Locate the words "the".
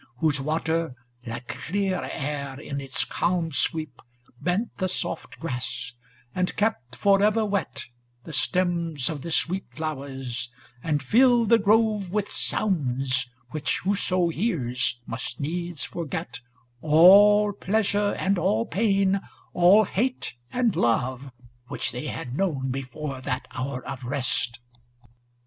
4.77-4.87, 8.23-8.33, 9.21-9.29, 11.49-11.59